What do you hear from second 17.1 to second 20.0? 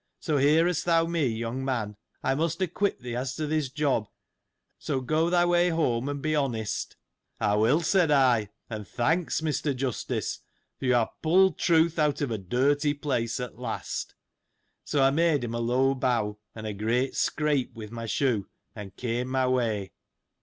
scrape with my shoe, and came my way.